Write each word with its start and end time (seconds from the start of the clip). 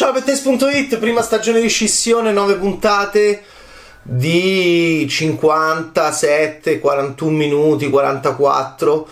Ciao 0.00 0.12
Bettes.it, 0.12 0.96
prima 0.96 1.20
stagione 1.20 1.60
di 1.60 1.68
scissione, 1.68 2.32
9 2.32 2.54
puntate 2.54 3.42
di 4.00 5.06
57, 5.06 6.78
41 6.78 7.36
minuti, 7.36 7.90
44. 7.90 9.08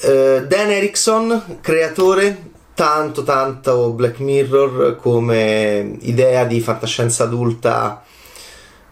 Eh, 0.00 0.44
Dan 0.44 0.70
Erickson, 0.72 1.58
creatore, 1.60 2.50
tanto 2.74 3.22
tanto 3.22 3.90
Black 3.90 4.18
Mirror 4.18 4.96
come 4.96 5.98
idea 6.00 6.42
di 6.42 6.60
fantascienza 6.60 7.22
adulta 7.22 8.02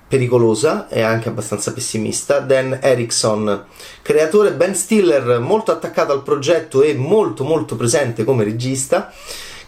pericolosa 0.07 0.87
e 0.89 1.01
anche 1.03 1.29
abbastanza 1.29 1.73
pessimista. 1.73 2.39
Dan 2.39 2.79
Erickson, 2.81 3.65
creatore, 4.01 4.53
Ben 4.53 4.77
Stiller, 4.77 5.41
molto 5.41 5.73
attaccato 5.73 6.13
al 6.13 6.23
progetto 6.23 6.83
e 6.83 6.95
molto 6.95 7.43
molto 7.43 7.75
presente 7.75 8.23
come 8.23 8.45
regista 8.45 9.13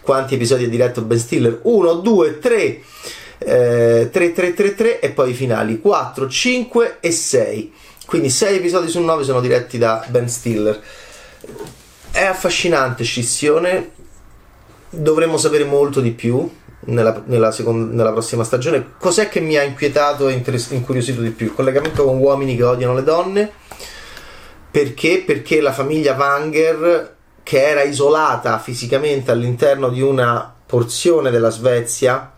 quanti 0.06 0.36
episodi 0.36 0.64
ha 0.64 0.68
diretto 0.68 1.02
Ben 1.02 1.18
Stiller? 1.18 1.58
1, 1.62 1.94
2, 1.94 2.38
3, 2.38 2.80
3, 3.38 4.10
3, 4.10 4.32
3, 4.32 4.74
3 4.74 5.00
e 5.00 5.10
poi 5.10 5.30
i 5.30 5.34
finali 5.34 5.80
4, 5.80 6.28
5 6.28 6.98
e 7.00 7.10
6. 7.10 7.72
Quindi 8.06 8.30
6 8.30 8.56
episodi 8.56 8.88
su 8.88 9.00
9 9.00 9.24
sono 9.24 9.40
diretti 9.40 9.78
da 9.78 10.06
Ben 10.08 10.28
Stiller. 10.28 10.80
È 12.12 12.22
affascinante 12.22 13.02
scissione, 13.02 13.90
dovremmo 14.90 15.38
sapere 15.38 15.64
molto 15.64 16.00
di 16.00 16.12
più 16.12 16.48
nella, 16.84 17.20
nella, 17.26 17.50
seconda, 17.50 17.92
nella, 17.92 18.12
prossima 18.12 18.44
stagione. 18.44 18.92
Cos'è 19.00 19.28
che 19.28 19.40
mi 19.40 19.56
ha 19.56 19.64
inquietato 19.64 20.28
e 20.28 20.34
interess- 20.34 20.70
incuriosito 20.70 21.20
di 21.20 21.30
più? 21.30 21.46
Il 21.46 21.54
collegamento 21.54 22.04
con 22.04 22.18
uomini 22.18 22.56
che 22.56 22.62
odiano 22.62 22.94
le 22.94 23.02
donne. 23.02 23.50
Perché? 24.70 25.24
Perché 25.26 25.60
la 25.60 25.72
famiglia 25.72 26.14
Wanger 26.14 27.15
che 27.46 27.62
era 27.64 27.84
isolata 27.84 28.58
fisicamente 28.58 29.30
all'interno 29.30 29.88
di 29.88 30.02
una 30.02 30.52
porzione 30.66 31.30
della 31.30 31.50
Svezia 31.50 32.32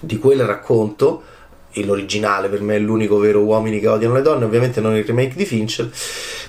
di 0.00 0.18
quel 0.18 0.42
racconto 0.46 1.22
l'originale 1.74 2.48
per 2.48 2.62
me 2.62 2.76
è 2.76 2.78
l'unico 2.78 3.18
vero 3.18 3.42
uomini 3.42 3.78
che 3.78 3.88
odiano 3.88 4.14
le 4.14 4.22
donne 4.22 4.46
ovviamente 4.46 4.80
non 4.80 4.96
il 4.96 5.04
remake 5.04 5.34
di 5.34 5.44
Fincher 5.44 5.90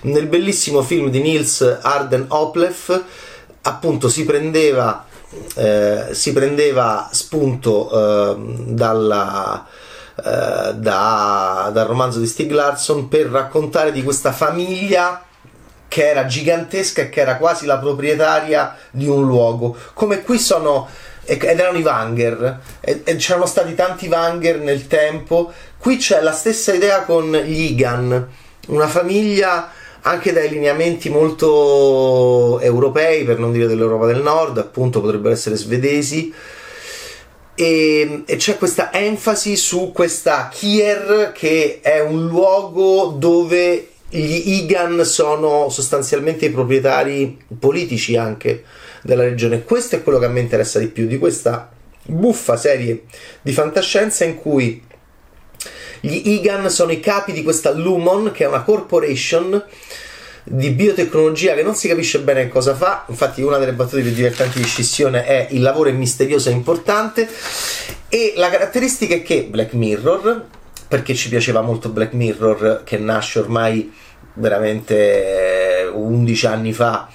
nel 0.04 0.28
bellissimo 0.28 0.81
film 0.81 1.09
di 1.09 1.22
Nils 1.22 1.80
Arden 1.81 2.28
Opleff 2.30 3.04
appunto 3.64 4.08
si 4.08 4.23
prendeva 4.23 5.06
eh, 5.56 6.08
si 6.11 6.31
prendeva 6.31 7.09
spunto 7.11 7.92
eh, 7.92 8.36
dalla 8.67 9.67
eh, 10.16 10.73
da, 10.76 11.70
dal 11.73 11.88
romanzo 11.88 12.20
di 12.20 12.28
Stig 12.28 12.52
Larsson 12.52 13.09
per 13.09 13.28
raccontare 13.28 13.92
di 13.92 14.04
questa 14.04 14.31
famiglia 14.31 15.26
che 15.94 16.09
era 16.09 16.25
gigantesca 16.25 17.03
e 17.03 17.09
che 17.09 17.22
era 17.22 17.38
quasi 17.38 17.67
la 17.67 17.77
proprietaria 17.77 18.75
di 18.89 19.08
un 19.08 19.27
luogo. 19.27 19.77
Come 19.94 20.23
qui 20.23 20.39
sono 20.39 20.89
ed 21.23 21.44
erano 21.44 21.77
i 21.77 21.83
Vanger 21.83 22.61
e, 22.81 23.03
c'erano 23.17 23.45
stati 23.45 23.75
tanti 23.75 24.08
Vanger 24.08 24.58
nel 24.58 24.88
tempo. 24.88 25.53
Qui 25.77 25.97
c'è 25.97 26.19
la 26.23 26.31
stessa 26.31 26.73
idea 26.73 27.03
con 27.03 27.31
gli 27.31 27.66
Igan, 27.66 28.27
una 28.69 28.88
famiglia 28.88 29.69
anche 30.02 30.33
dai 30.33 30.49
lineamenti 30.49 31.09
molto 31.09 32.59
europei, 32.59 33.23
per 33.23 33.38
non 33.38 33.52
dire 33.52 33.67
dell'Europa 33.67 34.08
del 34.08 34.23
Nord, 34.23 34.58
appunto 34.58 34.99
potrebbero 34.99 35.31
essere 35.31 35.55
svedesi. 35.55 36.33
E, 37.53 38.23
e, 38.25 38.36
c'è 38.38 38.58
questa 38.58 38.91
enfasi 38.91 39.55
su 39.55 39.91
questa 39.94 40.49
Kier 40.52 41.31
che 41.36 41.81
è 41.83 41.99
un 41.99 42.25
luogo 42.25 43.14
dove 43.16 43.89
gli 44.16 44.53
Igan 44.59 45.03
sono 45.06 45.69
sostanzialmente 45.69 46.45
i 46.45 46.52
proprietari 46.52 47.36
politici 47.58 48.16
anche 48.16 48.64
della 49.02 49.23
regione. 49.23 49.64
Questo 49.64 49.95
è 49.95 50.03
quello 50.03 50.20
che 50.20 50.25
a 50.25 50.30
me 50.30 50.39
interessa 50.39 50.78
di 50.78 50.88
più 50.88 51.08
di 51.08 51.17
questa 51.17 51.71
buffa 52.05 52.55
serie 52.55 53.04
di 53.42 53.52
fantascienza 53.54 54.23
in 54.23 54.36
cui 54.36 54.83
gli 56.02 56.30
Igan 56.32 56.70
sono 56.70 56.92
i 56.92 56.99
capi 56.99 57.32
di 57.32 57.42
questa 57.42 57.71
Lumon, 57.71 58.32
che 58.32 58.43
è 58.43 58.48
una 58.48 58.61
corporation 58.61 59.64
di 60.43 60.70
biotecnologia 60.71 61.55
che 61.55 61.64
non 61.64 61.73
si 61.73 61.88
capisce 61.88 62.20
bene 62.20 62.49
cosa 62.49 62.76
fa. 62.76 63.05
Infatti, 63.08 63.42
una 63.42 63.58
delle 63.58 63.73
battute 63.73 64.02
più 64.04 64.11
divertenti 64.11 64.59
di 64.59 64.65
scissione 64.65 65.26
è 65.26 65.48
il 65.52 65.61
lavoro 65.61 65.89
è 65.89 65.93
misterioso 65.93 66.49
e 66.49 66.52
importante. 66.52 67.27
E 68.09 68.33
la 68.36 68.49
caratteristica 68.49 69.15
è 69.15 69.23
che 69.23 69.48
Black 69.49 69.73
Mirror, 69.73 70.45
perché 70.93 71.15
ci 71.15 71.27
piaceva 71.27 71.61
molto 71.61 71.89
Black 71.89 72.14
Mirror, 72.14 72.83
che 72.83 72.99
nasce 72.99 73.39
ormai 73.39 73.92
veramente 74.36 75.89
11 75.92 76.45
anni 76.45 76.71
fa 76.71 77.09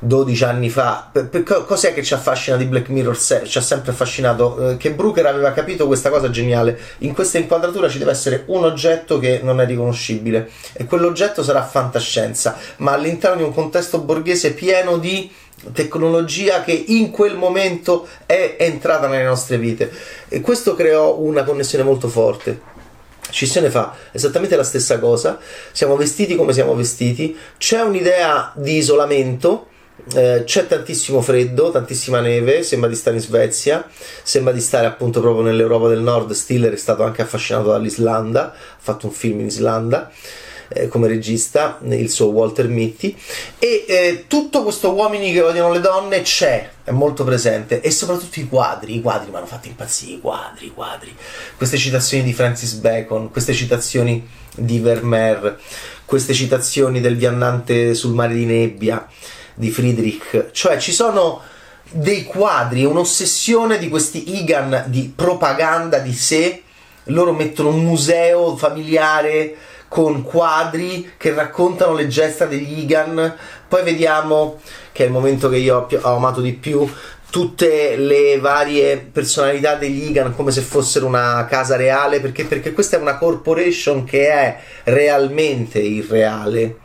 12 0.00 0.42
anni 0.42 0.68
fa. 0.68 1.08
Per, 1.12 1.28
per, 1.28 1.44
cos'è 1.44 1.94
che 1.94 2.02
ci 2.02 2.14
affascina 2.14 2.56
di 2.56 2.64
Black 2.64 2.88
Mirror? 2.88 3.16
ci 3.16 3.58
ha 3.58 3.60
sempre 3.60 3.92
affascinato 3.92 4.70
eh, 4.70 4.76
che 4.76 4.90
Brooker 4.90 5.24
aveva 5.26 5.52
capito 5.52 5.86
questa 5.86 6.10
cosa 6.10 6.30
geniale. 6.30 6.76
In 6.98 7.14
questa 7.14 7.38
inquadratura 7.38 7.88
ci 7.88 7.98
deve 7.98 8.10
essere 8.10 8.42
un 8.46 8.64
oggetto 8.64 9.20
che 9.20 9.38
non 9.40 9.60
è 9.60 9.66
riconoscibile 9.66 10.50
e 10.72 10.84
quell'oggetto 10.84 11.44
sarà 11.44 11.62
fantascienza, 11.62 12.56
ma 12.78 12.90
all'interno 12.90 13.36
di 13.36 13.42
un 13.44 13.54
contesto 13.54 14.00
borghese 14.00 14.52
pieno 14.52 14.98
di 14.98 15.30
tecnologia 15.72 16.62
che 16.62 16.72
in 16.72 17.12
quel 17.12 17.36
momento 17.36 18.08
è 18.26 18.56
entrata 18.58 19.06
nelle 19.06 19.22
nostre 19.22 19.58
vite 19.58 19.92
e 20.28 20.40
questo 20.40 20.74
creò 20.74 21.18
una 21.18 21.44
connessione 21.44 21.84
molto 21.84 22.08
forte. 22.08 22.71
Scissione 23.30 23.70
fa 23.70 23.94
esattamente 24.12 24.56
la 24.56 24.64
stessa 24.64 24.98
cosa, 24.98 25.38
siamo 25.72 25.96
vestiti 25.96 26.34
come 26.34 26.52
siamo 26.52 26.74
vestiti, 26.74 27.36
c'è 27.56 27.80
un'idea 27.80 28.52
di 28.56 28.76
isolamento, 28.76 29.68
eh, 30.14 30.42
c'è 30.44 30.66
tantissimo 30.66 31.22
freddo, 31.22 31.70
tantissima 31.70 32.20
neve, 32.20 32.62
sembra 32.62 32.88
di 32.88 32.96
stare 32.96 33.16
in 33.16 33.22
Svezia, 33.22 33.88
sembra 34.22 34.52
di 34.52 34.60
stare 34.60 34.86
appunto 34.86 35.20
proprio 35.20 35.44
nell'Europa 35.44 35.88
del 35.88 36.00
Nord, 36.00 36.32
Stiller 36.32 36.72
è 36.72 36.76
stato 36.76 37.04
anche 37.04 37.22
affascinato 37.22 37.68
dall'Islanda, 37.68 38.52
ha 38.52 38.54
fatto 38.78 39.06
un 39.06 39.12
film 39.12 39.40
in 39.40 39.46
Islanda 39.46 40.10
eh, 40.74 40.88
come 40.88 41.08
regista, 41.08 41.78
il 41.88 42.10
suo 42.10 42.26
Walter 42.26 42.68
Mitty, 42.68 43.16
e 43.58 43.84
eh, 43.86 44.24
tutto 44.26 44.62
questo 44.62 44.92
uomini 44.92 45.32
che 45.32 45.40
odiano 45.40 45.72
le 45.72 45.80
donne 45.80 46.22
c'è, 46.22 46.70
è 46.84 46.90
molto 46.90 47.24
presente, 47.24 47.80
e 47.80 47.90
soprattutto 47.90 48.40
i 48.40 48.48
quadri, 48.48 48.96
i 48.96 49.00
quadri 49.00 49.30
mi 49.30 49.36
hanno 49.36 49.46
fatto 49.46 49.68
impazzire, 49.68 50.12
i 50.12 50.20
quadri, 50.20 50.66
i 50.66 50.72
quadri, 50.72 51.14
queste 51.56 51.76
citazioni 51.76 52.24
di 52.24 52.32
Francis 52.32 52.74
Bacon, 52.74 53.30
queste 53.30 53.54
citazioni 53.54 54.26
di 54.54 54.78
Vermeer, 54.80 55.58
queste 56.04 56.34
citazioni 56.34 57.00
del 57.00 57.16
viandante 57.16 57.94
sul 57.94 58.12
mare 58.12 58.34
di 58.34 58.44
nebbia 58.44 59.06
di 59.54 59.70
Friedrich, 59.70 60.50
cioè 60.52 60.78
ci 60.78 60.92
sono 60.92 61.40
dei 61.90 62.24
quadri, 62.24 62.84
un'ossessione 62.84 63.78
di 63.78 63.88
questi 63.88 64.36
Igan 64.36 64.84
di 64.86 65.12
propaganda 65.14 65.98
di 65.98 66.14
sé, 66.14 66.62
loro 67.06 67.32
mettono 67.32 67.70
un 67.70 67.84
museo 67.84 68.56
familiare 68.56 69.56
con 69.92 70.22
quadri 70.22 71.12
che 71.18 71.34
raccontano 71.34 71.92
le 71.92 72.08
gesta 72.08 72.46
degli 72.46 72.78
Igan. 72.78 73.36
Poi 73.68 73.82
vediamo, 73.82 74.58
che 74.90 75.02
è 75.02 75.06
il 75.06 75.12
momento 75.12 75.50
che 75.50 75.58
io 75.58 75.86
ho 76.00 76.16
amato 76.16 76.40
di 76.40 76.54
più, 76.54 76.90
tutte 77.28 77.96
le 77.96 78.38
varie 78.38 78.96
personalità 78.96 79.74
degli 79.74 80.08
Igan 80.08 80.34
come 80.34 80.50
se 80.50 80.62
fossero 80.62 81.04
una 81.04 81.44
casa 81.44 81.76
reale, 81.76 82.20
perché, 82.20 82.46
perché 82.46 82.72
questa 82.72 82.96
è 82.96 83.00
una 83.00 83.18
corporation 83.18 84.04
che 84.04 84.28
è 84.28 84.58
realmente 84.84 85.78
irreale. 85.78 86.78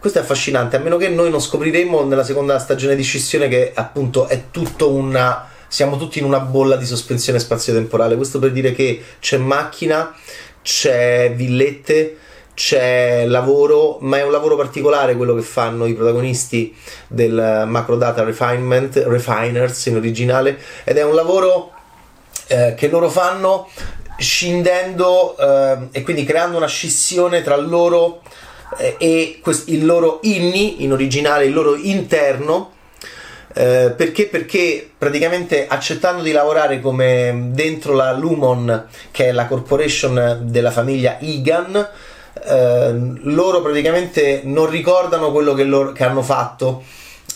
Questo 0.00 0.18
è 0.18 0.22
affascinante, 0.22 0.74
a 0.74 0.80
meno 0.80 0.96
che 0.96 1.10
noi 1.10 1.30
non 1.30 1.40
scopriremo 1.40 2.02
nella 2.02 2.24
seconda 2.24 2.58
stagione 2.58 2.96
di 2.96 3.04
scissione 3.04 3.46
che 3.46 3.70
appunto 3.72 4.26
è 4.26 4.46
tutto 4.50 4.90
una 4.90 5.46
siamo 5.70 5.96
tutti 5.96 6.18
in 6.18 6.24
una 6.24 6.40
bolla 6.40 6.74
di 6.74 6.84
sospensione 6.84 7.38
spazio-temporale. 7.38 8.16
Questo 8.16 8.40
per 8.40 8.50
dire 8.50 8.72
che 8.72 9.00
c'è 9.20 9.36
macchina, 9.36 10.12
c'è 10.62 11.32
villette, 11.34 12.16
c'è 12.54 13.24
lavoro, 13.26 13.98
ma 14.00 14.18
è 14.18 14.22
un 14.22 14.30
lavoro 14.30 14.56
particolare 14.56 15.16
quello 15.16 15.34
che 15.34 15.42
fanno 15.42 15.86
i 15.86 15.94
protagonisti 15.94 16.76
del 17.08 17.64
Macro 17.66 17.96
Data 17.96 18.22
Refinement, 18.22 19.04
Refiners 19.06 19.86
in 19.86 19.96
originale, 19.96 20.58
ed 20.84 20.98
è 20.98 21.04
un 21.04 21.14
lavoro 21.14 21.72
eh, 22.48 22.74
che 22.76 22.88
loro 22.88 23.08
fanno 23.08 23.68
scindendo 24.18 25.36
eh, 25.38 25.88
e 25.92 26.02
quindi 26.02 26.24
creando 26.24 26.58
una 26.58 26.66
scissione 26.66 27.42
tra 27.42 27.56
loro 27.56 28.20
eh, 28.76 28.96
e 28.98 29.38
quest- 29.42 29.68
il 29.68 29.86
loro 29.86 30.20
inni, 30.22 30.82
in 30.84 30.92
originale 30.92 31.46
il 31.46 31.52
loro 31.52 31.74
interno, 31.76 32.72
eh, 33.52 33.92
perché? 33.96 34.26
Perché 34.26 34.88
praticamente 34.96 35.66
accettando 35.66 36.22
di 36.22 36.30
lavorare 36.30 36.80
come 36.80 37.48
dentro 37.50 37.94
la 37.94 38.12
Lumon, 38.12 38.86
che 39.10 39.28
è 39.28 39.32
la 39.32 39.46
corporation 39.46 40.42
della 40.44 40.70
famiglia 40.70 41.18
Egan, 41.18 41.88
eh, 42.44 42.92
loro 43.22 43.60
praticamente 43.60 44.42
non 44.44 44.70
ricordano 44.70 45.32
quello 45.32 45.54
che, 45.54 45.64
loro, 45.64 45.90
che 45.92 46.04
hanno 46.04 46.22
fatto 46.22 46.84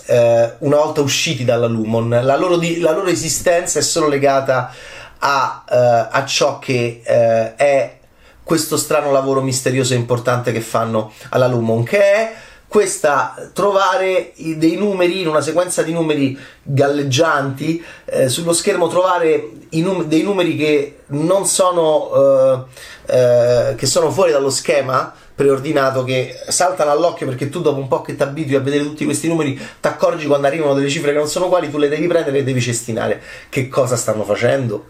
eh, 0.07 0.53
una 0.59 0.77
volta 0.77 1.01
usciti 1.01 1.45
dalla 1.45 1.67
Lumon. 1.67 2.21
La 2.23 2.37
loro, 2.37 2.59
di, 2.59 2.79
la 2.79 2.93
loro 2.93 3.09
esistenza 3.09 3.81
è 3.81 3.83
solo 3.83 4.07
legata 4.07 4.73
a, 5.19 5.65
eh, 5.69 6.09
a 6.11 6.25
ciò 6.27 6.61
che 6.61 7.01
è 7.03 7.99
questo 8.45 8.77
strano 8.77 9.11
lavoro 9.11 9.41
misterioso 9.41 9.95
e 9.95 9.97
importante 9.97 10.53
che 10.53 10.61
fanno 10.61 11.13
alla 11.31 11.49
Lumon, 11.49 11.83
che 11.83 11.99
è 11.99 12.35
questa 12.75 13.37
trovare 13.53 14.33
dei 14.37 14.75
numeri 14.75 15.21
in 15.21 15.29
una 15.29 15.41
sequenza 15.41 15.85
di 15.85 15.93
numeri 15.93 16.37
galleggianti 16.61 17.81
eh, 18.07 18.29
sullo 18.29 18.53
schermo 18.53 18.89
trovare 18.89 19.49
num- 19.75 20.03
dei 20.03 20.25
numeri 20.25 20.57
che 20.57 20.97
non 21.11 21.47
sono 21.47 22.67
eh, 23.07 23.15
eh, 23.17 23.75
che 23.77 23.87
sono 23.87 24.11
fuori 24.11 24.33
dallo 24.33 24.51
schema 24.51 25.15
preordinato 25.37 26.03
che 26.03 26.35
saltano 26.49 26.91
all'occhio 26.91 27.29
perché 27.29 27.49
tu 27.49 27.61
dopo 27.61 27.79
un 27.79 27.87
po' 27.87 28.03
che 28.03 28.17
ti 28.17 28.25
abitui 28.25 28.57
a 28.57 28.61
vedere 28.61 28.83
tutti 28.83 29.05
questi 29.05 29.29
numeri 29.29 29.55
ti 29.55 29.87
accorgi 29.87 30.27
quando 30.27 30.49
arrivano 30.49 30.75
delle 30.75 30.89
cifre 30.89 31.13
che 31.13 31.19
non 31.19 31.29
sono 31.29 31.45
uguali 31.45 31.71
tu 31.71 31.79
le 31.79 31.89
devi 31.89 32.09
prendere 32.09 32.39
e 32.39 32.41
le 32.41 32.45
devi 32.45 32.61
cestinare. 32.61 33.23
Che 33.51 33.69
cosa 33.69 33.95
stanno 33.95 34.25
facendo? 34.25 34.87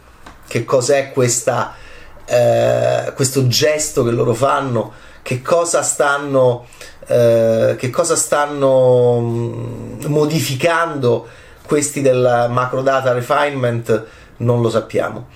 Che 0.48 0.64
cos'è 0.64 1.12
questa, 1.12 1.74
eh, 2.24 3.12
questo 3.14 3.46
gesto 3.46 4.02
che 4.04 4.10
loro 4.10 4.32
fanno? 4.32 5.12
Che 5.20 5.42
cosa 5.42 5.82
stanno 5.82 6.66
eh, 7.06 7.76
che 7.78 7.90
cosa 7.90 8.16
stanno 8.16 9.20
mm, 9.20 10.04
modificando 10.06 11.26
questi 11.66 12.02
del 12.02 12.48
macro 12.50 12.82
data 12.82 13.12
refinement 13.12 14.04
non 14.38 14.60
lo 14.60 14.70
sappiamo 14.70 15.28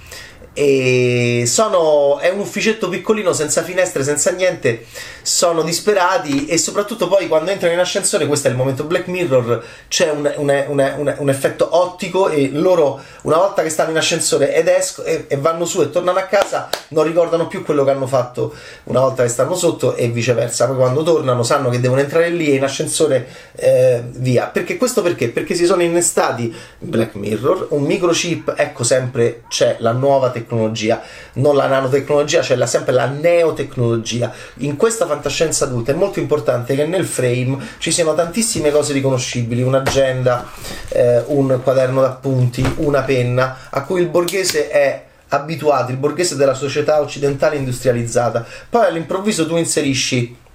e 0.60 1.44
sono, 1.46 2.18
è 2.18 2.30
un 2.30 2.40
ufficetto 2.40 2.88
piccolino 2.88 3.32
senza 3.32 3.62
finestre, 3.62 4.02
senza 4.02 4.32
niente, 4.32 4.86
sono 5.22 5.62
disperati 5.62 6.46
e 6.46 6.58
soprattutto 6.58 7.06
poi 7.06 7.28
quando 7.28 7.52
entrano 7.52 7.74
in 7.74 7.78
ascensore, 7.78 8.26
questo 8.26 8.48
è 8.48 8.50
il 8.50 8.56
momento 8.56 8.82
Black 8.82 9.06
Mirror, 9.06 9.62
c'è 9.86 10.10
un, 10.10 10.28
un, 10.34 10.64
un, 10.66 11.14
un 11.16 11.28
effetto 11.28 11.68
ottico 11.76 12.28
e 12.28 12.50
loro 12.52 13.00
una 13.22 13.36
volta 13.36 13.62
che 13.62 13.68
stanno 13.68 13.90
in 13.90 13.98
ascensore 13.98 14.52
ed 14.52 14.66
esco, 14.66 15.04
e, 15.04 15.26
e, 15.28 15.36
vanno 15.36 15.64
su 15.64 15.80
e 15.80 15.90
tornano 15.90 16.18
a 16.18 16.22
casa 16.22 16.68
non 16.88 17.04
ricordano 17.04 17.46
più 17.46 17.62
quello 17.64 17.84
che 17.84 17.90
hanno 17.92 18.08
fatto 18.08 18.52
una 18.84 18.98
volta 18.98 19.22
che 19.22 19.28
stanno 19.28 19.54
sotto 19.54 19.94
e 19.94 20.08
viceversa, 20.08 20.66
poi 20.66 20.76
quando 20.76 21.04
tornano 21.04 21.44
sanno 21.44 21.68
che 21.68 21.78
devono 21.78 22.00
entrare 22.00 22.30
lì 22.30 22.50
e 22.50 22.56
in 22.56 22.64
ascensore 22.64 23.28
eh, 23.54 24.02
via. 24.06 24.46
Perché 24.46 24.76
questo 24.76 25.02
perché? 25.02 25.28
Perché 25.28 25.54
si 25.54 25.66
sono 25.66 25.82
innestati 25.82 26.52
Black 26.78 27.14
Mirror, 27.14 27.68
un 27.70 27.84
microchip, 27.84 28.54
ecco 28.56 28.82
sempre 28.82 29.42
c'è 29.46 29.76
la 29.78 29.92
nuova 29.92 30.30
tecnologia 30.30 30.46
tecnologia, 30.48 31.02
non 31.34 31.54
la 31.54 31.66
nanotecnologia, 31.66 32.40
c'è 32.40 32.56
cioè 32.56 32.66
sempre 32.66 32.94
la 32.94 33.06
neotecnologia. 33.06 34.32
In 34.58 34.76
questa 34.76 35.06
fantascienza 35.06 35.66
adulta 35.66 35.92
è 35.92 35.94
molto 35.94 36.18
importante 36.18 36.74
che 36.74 36.86
nel 36.86 37.04
frame 37.04 37.58
ci 37.78 37.92
siano 37.92 38.14
tantissime 38.14 38.70
cose 38.70 38.94
riconoscibili, 38.94 39.62
un'agenda, 39.62 40.46
eh, 40.88 41.22
un 41.26 41.60
quaderno 41.62 42.00
d'appunti, 42.00 42.74
una 42.78 43.02
penna, 43.02 43.58
a 43.68 43.84
cui 43.84 44.00
il 44.00 44.08
borghese 44.08 44.70
è 44.70 45.04
abituato, 45.28 45.90
il 45.90 45.98
borghese 45.98 46.36
della 46.36 46.54
società 46.54 47.00
occidentale 47.00 47.56
industrializzata. 47.56 48.44
Poi 48.68 48.86
all'improvviso 48.86 49.46
tu 49.46 49.56
inserisci 49.56 50.46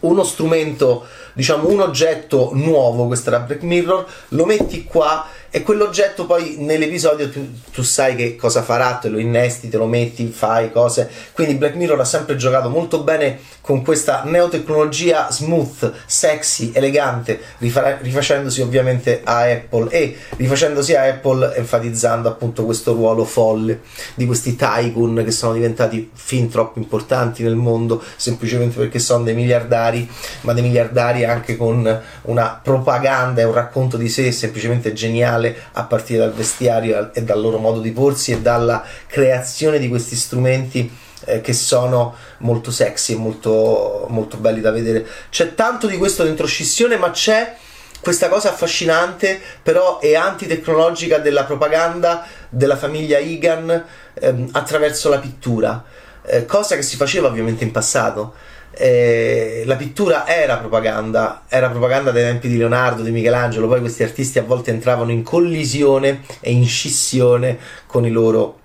uno 0.00 0.24
strumento, 0.24 1.06
diciamo 1.32 1.68
un 1.68 1.80
oggetto 1.80 2.50
nuovo, 2.54 3.06
questo 3.06 3.28
era 3.28 3.40
Black 3.40 3.62
Mirror, 3.62 4.06
lo 4.28 4.44
metti 4.46 4.84
qua 4.84 5.26
e 5.52 5.62
quell'oggetto 5.62 6.26
poi 6.26 6.56
nell'episodio 6.58 7.28
tu, 7.28 7.44
tu, 7.72 7.82
sai 7.82 8.14
che 8.14 8.36
cosa 8.36 8.62
farà, 8.62 8.94
te 8.94 9.08
lo 9.08 9.18
innesti, 9.18 9.68
te 9.68 9.78
lo 9.78 9.86
metti, 9.86 10.28
fai 10.28 10.70
cose. 10.70 11.10
Quindi 11.32 11.54
Black 11.54 11.74
Mirror 11.74 11.98
ha 11.98 12.04
sempre 12.04 12.36
giocato 12.36 12.68
molto 12.68 13.02
bene 13.02 13.38
con 13.60 13.82
questa 13.82 14.22
neotecnologia 14.24 15.28
smooth, 15.28 15.92
sexy, 16.06 16.70
elegante, 16.72 17.40
rifa- 17.58 17.98
rifacendosi 18.00 18.60
ovviamente 18.60 19.22
a 19.24 19.40
Apple 19.40 19.90
e 19.90 20.16
rifacendosi 20.36 20.94
a 20.94 21.04
Apple 21.04 21.56
enfatizzando 21.56 22.28
appunto 22.28 22.64
questo 22.64 22.92
ruolo 22.92 23.24
folle 23.24 23.80
di 24.14 24.26
questi 24.26 24.54
tycoon 24.54 25.22
che 25.24 25.32
sono 25.32 25.54
diventati 25.54 26.10
fin 26.12 26.48
troppo 26.48 26.78
importanti 26.78 27.42
nel 27.42 27.56
mondo 27.56 28.00
semplicemente 28.16 28.78
perché 28.78 29.00
sono 29.00 29.24
dei 29.24 29.34
miliardari, 29.34 30.08
ma 30.42 30.52
dei 30.52 30.62
miliardari 30.62 31.24
anche 31.24 31.56
con 31.56 32.02
una 32.22 32.60
propaganda 32.62 33.40
e 33.40 33.44
un 33.44 33.52
racconto 33.52 33.96
di 33.96 34.08
sé 34.08 34.30
semplicemente 34.30 34.92
geniale 34.92 35.38
musicale 35.40 35.56
a 35.72 35.84
partire 35.84 36.20
dal 36.20 36.32
vestiario 36.32 37.12
e 37.12 37.22
dal 37.22 37.40
loro 37.40 37.58
modo 37.58 37.80
di 37.80 37.90
porsi 37.90 38.32
e 38.32 38.40
dalla 38.40 38.84
creazione 39.06 39.78
di 39.78 39.88
questi 39.88 40.14
strumenti 40.14 40.90
eh, 41.24 41.40
che 41.40 41.52
sono 41.52 42.14
molto 42.38 42.70
sexy 42.70 43.14
e 43.14 43.16
molto, 43.16 44.06
molto 44.08 44.36
belli 44.36 44.60
da 44.60 44.70
vedere. 44.70 45.06
C'è 45.30 45.54
tanto 45.54 45.86
di 45.86 45.96
questo 45.96 46.22
dentro 46.22 46.46
Scissione, 46.46 46.96
ma 46.96 47.10
c'è 47.10 47.56
questa 48.00 48.28
cosa 48.28 48.50
affascinante, 48.50 49.40
però 49.62 49.98
è 49.98 50.14
antitecnologica 50.14 51.18
della 51.18 51.44
propaganda 51.44 52.24
della 52.48 52.76
famiglia 52.76 53.18
Egan 53.18 53.84
ehm, 54.14 54.48
attraverso 54.52 55.08
la 55.08 55.18
pittura, 55.18 55.84
eh, 56.22 56.46
cosa 56.46 56.76
che 56.76 56.82
si 56.82 56.96
faceva 56.96 57.28
ovviamente 57.28 57.64
in 57.64 57.70
passato 57.70 58.34
eh, 58.72 59.62
la 59.66 59.76
pittura 59.76 60.26
era 60.26 60.56
propaganda, 60.56 61.42
era 61.48 61.68
propaganda 61.68 62.10
dai 62.10 62.22
tempi 62.22 62.48
di 62.48 62.56
Leonardo, 62.56 63.02
di 63.02 63.10
Michelangelo, 63.10 63.66
poi 63.66 63.80
questi 63.80 64.02
artisti 64.02 64.38
a 64.38 64.42
volte 64.42 64.70
entravano 64.70 65.10
in 65.10 65.22
collisione 65.22 66.22
e 66.40 66.52
in 66.52 66.66
scissione 66.66 67.58
con 67.86 68.06
i 68.06 68.10
loro, 68.10 68.60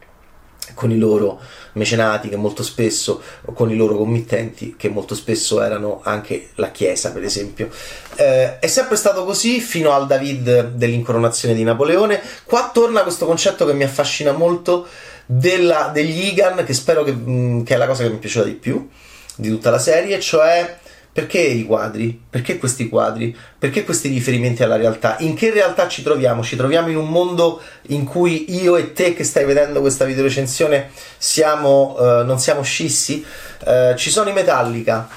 con 0.74 0.92
i 0.92 0.98
loro 0.98 1.40
mecenati 1.74 2.30
che 2.30 2.38
molto 2.38 2.63
spesso, 2.63 3.22
o 3.46 3.52
con 3.52 3.69
i 3.69 3.75
loro 3.75 3.98
committenti 3.98 4.75
che 4.78 4.90
molto 4.90 5.16
spesso 5.16 5.62
erano 5.62 6.00
anche 6.04 6.50
la 6.56 6.72
Chiesa 6.72 7.12
per 7.12 7.24
esempio. 7.24 7.69
Eh, 8.16 8.60
è 8.60 8.68
sempre 8.68 8.96
stato 8.96 9.25
così 9.25 9.60
fino 9.60 9.92
al 9.92 10.07
David 10.07 10.69
dell'incoronazione 10.75 11.54
di 11.54 11.63
Napoleone. 11.63 12.22
Qua 12.46 12.69
torna 12.74 13.02
questo 13.02 13.25
concetto 13.25 13.66
che 13.66 13.74
mi 13.74 13.84
affascina 13.84 14.31
molto 14.31 14.88
della, 15.25 15.90
degli 15.92 16.28
Igan, 16.28 16.63
che 16.63 16.74
spero 16.74 17.04
che, 17.04 17.12
mh, 17.12 17.63
che 17.63 17.74
è 17.74 17.78
la 17.78 17.88
cosa 17.88 18.04
che 18.04 18.10
mi 18.10 18.18
piaceva 18.18 18.46
di 18.46 18.54
più 18.54 18.88
di 19.35 19.49
tutta 19.49 19.69
la 19.69 19.79
serie, 19.79 20.19
cioè 20.19 20.77
perché 21.15 21.39
i 21.39 21.63
quadri? 21.63 22.23
Perché 22.29 22.57
questi 22.57 22.89
quadri? 22.89 23.33
Perché 23.57 23.85
questi 23.85 24.09
riferimenti 24.09 24.63
alla 24.63 24.75
realtà? 24.75 25.15
In 25.19 25.33
che 25.33 25.49
realtà 25.49 25.87
ci 25.87 26.03
troviamo? 26.03 26.43
Ci 26.43 26.57
troviamo 26.57 26.89
in 26.89 26.97
un 26.97 27.07
mondo 27.07 27.61
in 27.83 28.03
cui 28.03 28.53
io 28.53 28.75
e 28.75 28.91
te 28.91 29.13
che 29.13 29.23
stai 29.23 29.45
vedendo 29.45 29.79
questa 29.79 30.03
videorecensione 30.03 30.89
siamo, 31.17 31.95
uh, 31.97 32.25
non 32.25 32.37
siamo 32.37 32.63
scissi? 32.63 33.25
Uh, 33.65 33.95
ci 33.95 34.09
sono 34.09 34.29
i 34.29 34.33
Metallica, 34.33 35.07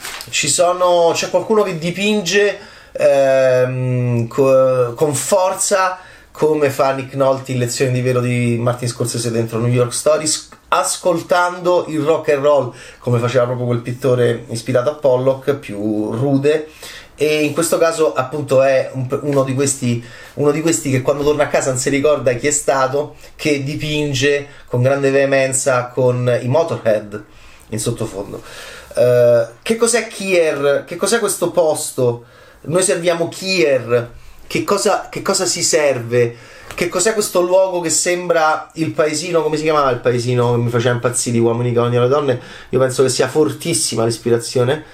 sono, 0.46 1.10
c'è 1.14 1.30
qualcuno 1.30 1.64
che 1.64 1.78
dipinge 1.78 2.58
uh, 2.92 4.28
co- 4.28 4.94
con 4.94 5.14
forza 5.16 5.98
come 6.38 6.70
fa 6.70 6.92
Nick 6.92 7.14
Nolte 7.14 7.50
in 7.50 7.58
Lezioni 7.58 7.90
di 7.90 8.00
Vero 8.00 8.20
di 8.20 8.56
Martin 8.60 8.86
Scorsese 8.86 9.32
dentro 9.32 9.58
New 9.58 9.72
York 9.72 9.92
Stories 9.92 10.50
ascoltando 10.68 11.86
il 11.88 11.98
rock 11.98 12.28
and 12.28 12.44
roll 12.44 12.72
come 13.00 13.18
faceva 13.18 13.44
proprio 13.46 13.66
quel 13.66 13.80
pittore 13.80 14.44
ispirato 14.50 14.88
a 14.88 14.94
Pollock 14.94 15.56
più 15.56 16.12
rude 16.12 16.68
e 17.16 17.42
in 17.42 17.52
questo 17.52 17.76
caso 17.76 18.14
appunto 18.14 18.62
è 18.62 18.88
un, 18.92 19.08
uno, 19.22 19.42
di 19.42 19.52
questi, 19.52 20.00
uno 20.34 20.52
di 20.52 20.60
questi 20.60 20.92
che 20.92 21.02
quando 21.02 21.24
torna 21.24 21.42
a 21.42 21.48
casa 21.48 21.70
non 21.70 21.80
si 21.80 21.90
ricorda 21.90 22.32
chi 22.34 22.46
è 22.46 22.52
stato 22.52 23.16
che 23.34 23.64
dipinge 23.64 24.46
con 24.66 24.80
grande 24.80 25.10
veemenza 25.10 25.88
con 25.88 26.38
i 26.40 26.46
Motorhead 26.46 27.24
in 27.70 27.80
sottofondo 27.80 28.40
uh, 28.94 29.54
che 29.60 29.74
cos'è 29.74 30.06
Kier? 30.06 30.84
che 30.86 30.94
cos'è 30.94 31.18
questo 31.18 31.50
posto? 31.50 32.26
noi 32.60 32.84
serviamo 32.84 33.26
Kier 33.26 34.26
che 34.48 34.64
cosa, 34.64 35.08
che 35.10 35.20
cosa 35.20 35.44
si 35.44 35.62
serve? 35.62 36.34
Che 36.74 36.88
cos'è 36.88 37.12
questo 37.12 37.42
luogo 37.42 37.80
che 37.80 37.90
sembra 37.90 38.70
il 38.74 38.92
paesino? 38.92 39.42
Come 39.42 39.58
si 39.58 39.62
chiamava 39.62 39.90
il 39.90 39.98
paesino 39.98 40.52
che 40.52 40.56
mi 40.58 40.70
faceva 40.70 40.94
impazzire 40.94 41.36
i 41.36 41.40
uomini 41.40 41.72
che 41.72 41.78
odiano 41.78 42.06
le 42.06 42.10
donne? 42.10 42.40
Io 42.70 42.78
penso 42.78 43.02
che 43.02 43.10
sia 43.10 43.28
fortissima 43.28 44.04
l'ispirazione. 44.04 44.84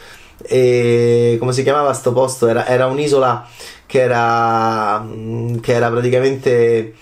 E 0.43 1.37
come 1.39 1.53
si 1.53 1.63
chiamava 1.63 1.93
sto 1.93 2.13
posto? 2.13 2.49
Era, 2.49 2.67
era 2.67 2.87
un'isola 2.87 3.47
che 3.87 4.01
era, 4.01 5.07
che 5.61 5.73
era 5.73 5.89
praticamente. 5.89 6.95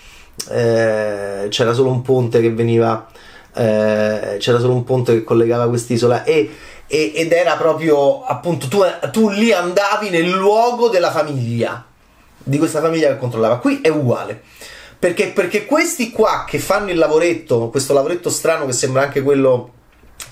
Eh, 0.51 1.47
c'era 1.49 1.73
solo 1.73 1.91
un 1.91 2.03
ponte 2.03 2.43
che 2.43 2.51
veniva. 2.51 3.09
Eh, 3.55 4.37
c'era 4.39 4.59
solo 4.59 4.75
un 4.75 4.85
ponte 4.85 5.15
che 5.15 5.25
collegava 5.25 5.69
quest'isola 5.69 6.25
e 6.25 6.51
ed 6.87 7.33
era 7.33 7.57
proprio 7.57 8.23
appunto 8.23 8.69
tu, 8.69 8.83
tu, 9.11 9.31
lì 9.31 9.51
andavi 9.51 10.11
nel 10.11 10.29
luogo 10.29 10.91
della 10.91 11.11
famiglia 11.11 11.87
di 12.43 12.59
questa 12.59 12.81
famiglia 12.81 13.09
che 13.09 13.19
controllava. 13.19 13.59
Qui 13.59 13.81
è 13.81 13.89
uguale. 13.89 14.41
Perché, 14.99 15.29
perché 15.29 15.65
questi 15.67 16.11
qua 16.11 16.45
che 16.47 16.59
fanno 16.59 16.91
il 16.91 16.97
lavoretto, 16.97 17.69
questo 17.71 17.93
lavoretto 17.93 18.31
strano 18.31 18.67
che 18.67 18.73
sembra 18.73 19.03
anche 19.03 19.23
quello 19.23 19.73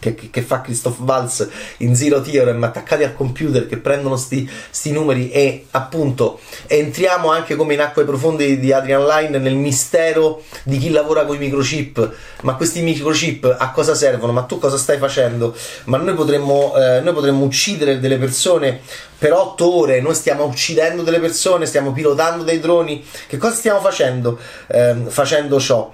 che, 0.01 0.15
che, 0.15 0.43
fa 0.43 0.63
Christoph 0.63 0.99
Waltz 1.01 1.49
in 1.79 1.95
Zero 1.95 2.21
Theorem 2.21 2.63
attaccati 2.65 3.05
al 3.05 3.15
computer 3.15 3.69
che 3.69 3.77
prendono 3.77 4.17
sti, 4.17 4.51
sti, 4.71 4.91
numeri 4.91 5.31
e 5.31 5.67
appunto 5.71 6.41
entriamo 6.67 7.31
anche 7.31 7.55
come 7.55 7.75
in 7.75 7.81
acque 7.81 8.05
profonde 8.05 8.59
di 8.59 8.73
Adrian 8.73 9.07
Line 9.07 9.39
nel 9.39 9.55
mistero 9.55 10.43
di 10.65 10.79
chi 10.79 10.91
lavora 10.91 11.25
con 11.25 11.37
i 11.37 11.39
microchip. 11.39 12.15
Ma 12.43 12.55
questi 12.55 12.81
microchip 12.81 13.57
a 13.59 13.71
cosa 13.71 13.95
servono? 13.95 14.33
Ma 14.33 14.43
tu 14.43 14.59
cosa 14.59 14.79
stai 14.79 14.99
facendo? 14.99 15.55
Ma 15.85 15.99
noi 15.99 16.15
potremmo, 16.15 16.75
eh, 16.77 17.01
noi 17.01 17.15
potremmo 17.15 17.45
uccidere 17.45 18.01
delle 18.01 18.17
persone 18.17 18.81
per 19.21 19.35
otto 19.35 19.77
ore 19.77 20.01
noi 20.01 20.15
stiamo 20.15 20.45
uccidendo 20.45 21.03
delle 21.03 21.21
persone 21.21 21.67
stiamo 21.67 21.93
pilotando 21.93 22.43
dei 22.43 22.59
droni. 22.59 23.05
Che 23.27 23.37
cosa 23.37 23.55
stiamo 23.55 23.79
facendo? 23.81 24.39
Eh, 24.67 24.97
facendo 25.09 25.61
ciò 25.61 25.93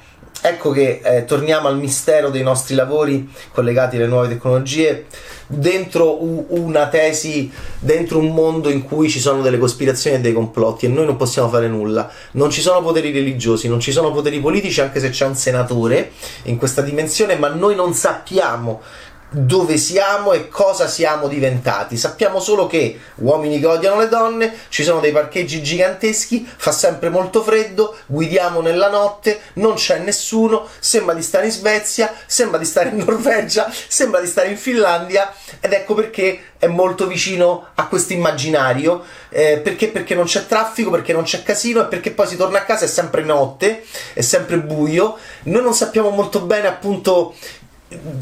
ecco 0.48 0.70
che 0.70 1.00
eh, 1.02 1.24
torniamo 1.24 1.68
al 1.68 1.78
mistero 1.78 2.30
dei 2.30 2.42
nostri 2.42 2.74
lavori 2.74 3.28
collegati 3.52 3.96
alle 3.96 4.06
nuove 4.06 4.28
tecnologie 4.28 5.06
dentro 5.46 6.22
una 6.52 6.88
tesi, 6.88 7.50
dentro 7.78 8.18
un 8.18 8.32
mondo 8.32 8.68
in 8.68 8.82
cui 8.82 9.08
ci 9.08 9.20
sono 9.20 9.42
delle 9.42 9.58
cospirazioni 9.58 10.16
e 10.16 10.20
dei 10.20 10.32
complotti 10.32 10.86
e 10.86 10.88
noi 10.88 11.06
non 11.06 11.16
possiamo 11.16 11.48
fare 11.48 11.68
nulla. 11.68 12.10
Non 12.32 12.50
ci 12.50 12.60
sono 12.60 12.82
poteri 12.82 13.12
religiosi, 13.12 13.68
non 13.68 13.80
ci 13.80 13.92
sono 13.92 14.10
poteri 14.10 14.40
politici, 14.40 14.80
anche 14.80 15.00
se 15.00 15.10
c'è 15.10 15.26
un 15.26 15.36
senatore 15.36 16.12
in 16.44 16.56
questa 16.56 16.82
dimensione, 16.82 17.36
ma 17.36 17.48
noi 17.48 17.74
non 17.74 17.94
sappiamo 17.94 18.80
dove 19.28 19.76
siamo 19.76 20.33
e 20.33 20.49
cosa 20.49 20.87
siamo 20.87 21.26
diventati. 21.26 21.97
Sappiamo 21.97 22.40
solo 22.40 22.66
che 22.66 22.99
uomini 23.16 23.59
che 23.59 23.66
odiano 23.66 23.99
le 23.99 24.09
donne, 24.09 24.52
ci 24.68 24.85
sono 24.85 25.00
dei 25.00 25.12
parcheggi 25.12 25.62
giganteschi, 25.62 26.49
fa 26.56 26.73
sempre 26.73 27.09
molto 27.09 27.42
freddo, 27.42 27.97
guidiamo 28.06 28.61
nella 28.61 28.88
notte, 28.88 29.40
non 29.54 29.75
c'è 29.75 29.99
nessuno, 29.99 30.66
sembra 30.78 31.14
di 31.14 31.23
stare 31.23 31.47
in 31.47 31.52
Svezia, 31.52 32.14
sembra 32.26 32.59
di 32.59 32.64
stare 32.64 32.90
in 32.90 32.99
Norvegia, 32.99 33.71
sembra 33.88 34.21
di 34.21 34.26
stare 34.26 34.49
in 34.49 34.56
Finlandia 34.56 35.33
ed 35.61 35.73
ecco 35.73 35.95
perché 35.95 36.40
è 36.59 36.68
molto 36.68 37.06
vicino 37.06 37.68
a 37.75 37.87
questo 37.87 38.12
immaginario, 38.12 39.04
eh, 39.28 39.61
perché? 39.62 39.88
perché 39.88 40.14
non 40.14 40.25
c'è 40.25 40.47
traffico, 40.47 40.90
perché 40.90 41.12
non 41.12 41.25
c'è 41.25 41.42
casino 41.42 41.83
e 41.83 41.87
perché 41.87 42.12
poi 42.12 42.26
si 42.26 42.37
torna 42.37 42.59
a 42.59 42.64
casa 42.64 42.85
è 42.85 42.88
sempre 42.88 43.23
notte, 43.23 43.85
è 44.14 44.23
sempre 44.23 44.59
buio. 44.59 45.16
Noi 45.45 45.62
non 45.62 45.75
sappiamo 45.75 46.11
molto 46.11 46.40
bene 46.40 46.66
appunto 46.68 47.35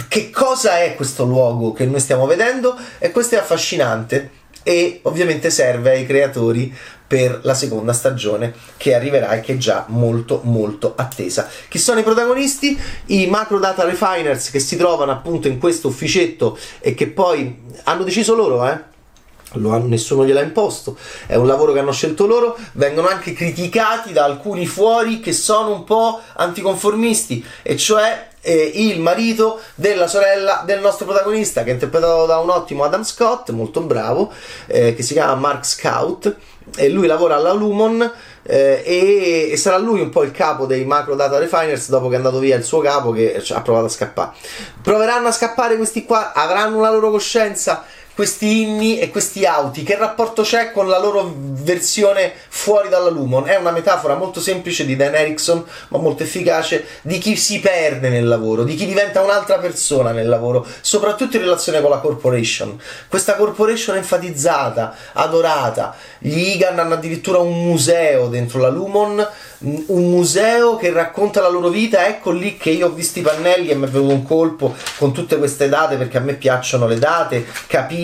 che 0.08 0.30
cosa 0.30 0.78
è 0.80 0.94
questo 0.94 1.24
luogo 1.24 1.72
che 1.72 1.86
noi 1.86 2.00
stiamo 2.00 2.26
vedendo 2.26 2.76
e 2.98 3.10
questo 3.10 3.36
è 3.36 3.38
affascinante 3.38 4.42
e 4.62 5.00
ovviamente 5.02 5.50
serve 5.50 5.90
ai 5.90 6.06
creatori 6.06 6.74
per 7.06 7.40
la 7.42 7.54
seconda 7.54 7.92
stagione 7.92 8.54
che 8.76 8.94
arriverà 8.94 9.32
e 9.32 9.40
che 9.40 9.54
è 9.54 9.56
già 9.56 9.84
molto 9.88 10.40
molto 10.42 10.94
attesa. 10.96 11.48
Chi 11.68 11.78
sono 11.78 12.00
i 12.00 12.02
protagonisti? 12.02 12.78
I 13.06 13.26
macro 13.26 13.58
data 13.58 13.84
refiners 13.84 14.50
che 14.50 14.58
si 14.58 14.76
trovano 14.76 15.12
appunto 15.12 15.46
in 15.48 15.58
questo 15.58 15.88
ufficetto 15.88 16.58
e 16.80 16.94
che 16.94 17.06
poi 17.08 17.62
hanno 17.84 18.04
deciso 18.04 18.34
loro, 18.34 18.66
eh? 18.66 18.92
Hanno, 19.52 19.86
nessuno 19.86 20.24
gliel'ha 20.24 20.42
imposto, 20.42 20.96
è 21.26 21.36
un 21.36 21.46
lavoro 21.46 21.72
che 21.72 21.78
hanno 21.78 21.92
scelto 21.92 22.26
loro, 22.26 22.56
vengono 22.72 23.06
anche 23.06 23.32
criticati 23.32 24.12
da 24.12 24.24
alcuni 24.24 24.66
fuori 24.66 25.20
che 25.20 25.32
sono 25.32 25.72
un 25.72 25.84
po' 25.84 26.20
anticonformisti, 26.34 27.44
e 27.62 27.76
cioè 27.76 28.32
eh, 28.44 28.72
il 28.74 29.00
marito 29.00 29.60
della 29.74 30.06
sorella 30.06 30.62
del 30.64 30.80
nostro 30.80 31.06
protagonista, 31.06 31.64
che 31.64 31.70
è 31.70 31.72
interpretato 31.72 32.26
da 32.26 32.38
un 32.38 32.50
ottimo 32.50 32.84
Adam 32.84 33.02
Scott, 33.02 33.50
molto 33.50 33.80
bravo, 33.80 34.30
eh, 34.66 34.94
che 34.94 35.02
si 35.02 35.14
chiama 35.14 35.34
Mark 35.34 35.64
Scout, 35.64 36.36
e 36.76 36.88
lui 36.90 37.06
lavora 37.06 37.36
alla 37.36 37.52
Lumon. 37.52 38.12
Eh, 38.46 38.82
e, 38.84 39.48
e, 39.52 39.56
sarà 39.56 39.78
lui 39.78 40.02
un 40.02 40.10
po' 40.10 40.22
il 40.22 40.30
capo 40.30 40.66
dei 40.66 40.84
macro 40.84 41.14
data 41.14 41.38
refiners 41.38 41.88
dopo 41.88 42.08
che 42.08 42.14
è 42.14 42.16
andato 42.18 42.38
via 42.40 42.56
il 42.56 42.62
suo 42.62 42.80
capo 42.80 43.10
che 43.10 43.42
ha 43.48 43.62
provato 43.62 43.86
a 43.86 43.88
scappare. 43.88 44.32
Proveranno 44.82 45.28
a 45.28 45.32
scappare 45.32 45.76
questi 45.76 46.04
qua, 46.04 46.34
avranno 46.34 46.80
la 46.80 46.90
loro 46.90 47.10
coscienza 47.10 47.84
questi 48.14 48.62
inni 48.62 49.00
e 49.00 49.10
questi 49.10 49.44
auti, 49.44 49.82
che 49.82 49.96
rapporto 49.96 50.42
c'è 50.42 50.70
con 50.70 50.88
la 50.88 51.00
loro 51.00 51.34
versione 51.36 52.32
fuori 52.48 52.88
dalla 52.88 53.10
Lumon? 53.10 53.48
È 53.48 53.56
una 53.56 53.72
metafora 53.72 54.14
molto 54.14 54.40
semplice 54.40 54.86
di 54.86 54.94
Dan 54.94 55.16
Erickson, 55.16 55.64
ma 55.88 55.98
molto 55.98 56.22
efficace, 56.22 56.86
di 57.02 57.18
chi 57.18 57.34
si 57.34 57.58
perde 57.58 58.08
nel 58.08 58.28
lavoro, 58.28 58.62
di 58.62 58.76
chi 58.76 58.86
diventa 58.86 59.20
un'altra 59.20 59.58
persona 59.58 60.12
nel 60.12 60.28
lavoro, 60.28 60.64
soprattutto 60.80 61.36
in 61.36 61.42
relazione 61.42 61.80
con 61.80 61.90
la 61.90 61.98
corporation. 61.98 62.80
Questa 63.08 63.34
corporation 63.34 63.96
enfatizzata, 63.96 64.94
adorata. 65.14 65.96
Gli 66.18 66.38
Igan 66.38 66.78
hanno 66.78 66.94
addirittura 66.94 67.38
un 67.38 67.64
museo 67.64 68.28
dentro 68.28 68.60
la 68.60 68.68
Lumon 68.68 69.26
un 69.64 70.10
museo 70.10 70.76
che 70.76 70.92
racconta 70.92 71.40
la 71.40 71.48
loro 71.48 71.70
vita. 71.70 72.06
Ecco 72.06 72.30
lì 72.30 72.58
che 72.58 72.68
io 72.68 72.88
ho 72.88 72.90
visto 72.90 73.18
i 73.18 73.22
pannelli 73.22 73.68
e 73.68 73.74
mi 73.74 73.86
è 73.86 73.88
venuto 73.88 74.12
un 74.12 74.22
colpo 74.22 74.74
con 74.98 75.12
tutte 75.12 75.38
queste 75.38 75.70
date 75.70 75.96
perché 75.96 76.18
a 76.18 76.20
me 76.20 76.34
piacciono 76.34 76.86
le 76.86 76.98
date, 76.98 77.46
capire 77.66 78.03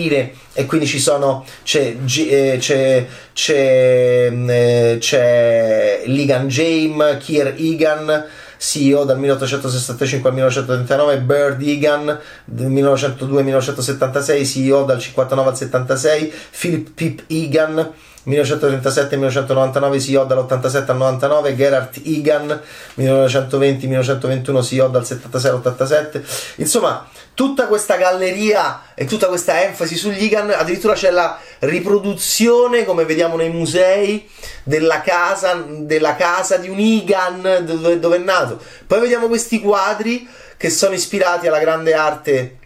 e 0.53 0.65
quindi 0.65 0.87
ci 0.87 0.99
sono 0.99 1.45
c'è, 1.63 1.95
eh, 2.05 2.57
c'è, 2.59 3.05
c'è, 3.33 4.29
mm, 4.31 4.49
eh, 4.49 4.97
c'è 4.99 6.01
Ligan 6.05 6.47
James, 6.47 7.23
Kier 7.23 7.55
Egan 7.57 8.25
CEO 8.57 9.05
dal 9.05 9.17
1865 9.17 10.29
al 10.29 10.35
1939, 10.35 11.21
Bird 11.21 11.61
Egan 11.63 12.19
del 12.45 12.69
1902-1976, 12.69 14.45
CEO 14.45 14.83
dal 14.83 14.99
59 14.99 15.49
al 15.49 15.57
76, 15.57 16.33
Philip 16.51 16.91
Pip 16.93 17.23
Egan 17.25 17.91
1937-1999 18.25 19.99
CEO 19.99 20.25
dall'87 20.25 20.91
al 20.91 20.97
99, 20.97 21.55
Gerhard 21.55 22.01
Egan 22.03 22.61
1920-1921 22.97 24.63
CEO 24.63 24.87
dal 24.87 25.05
76 25.05 25.51
all'87. 25.51 26.21
Insomma, 26.57 27.07
tutta 27.33 27.67
questa 27.67 27.95
galleria 27.95 28.81
e 28.93 29.05
tutta 29.05 29.27
questa 29.27 29.63
enfasi 29.63 29.95
sugli 29.95 30.23
Egan, 30.23 30.51
addirittura 30.51 30.93
c'è 30.93 31.09
la 31.09 31.39
riproduzione, 31.59 32.85
come 32.85 33.05
vediamo 33.05 33.35
nei 33.35 33.49
musei, 33.49 34.29
della 34.63 35.01
casa, 35.01 35.65
della 35.67 36.15
casa 36.15 36.57
di 36.57 36.69
un 36.69 36.77
Egan 36.77 37.63
dove, 37.65 37.99
dove 37.99 38.17
è 38.17 38.19
nato. 38.19 38.59
Poi 38.85 38.99
vediamo 38.99 39.27
questi 39.27 39.59
quadri 39.59 40.27
che 40.57 40.69
sono 40.69 40.93
ispirati 40.93 41.47
alla 41.47 41.59
grande 41.59 41.93
arte 41.93 42.57